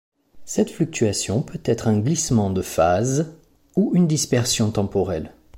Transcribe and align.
Cette 0.45 0.71
fluctuation 0.71 1.43
peut 1.43 1.61
être 1.63 1.87
un 1.87 1.99
glissement 1.99 2.49
de 2.49 2.63
phase 2.63 3.37
ou 3.75 3.91
une 3.93 4.07
dispersion 4.07 4.71
temporelle. 4.71 5.31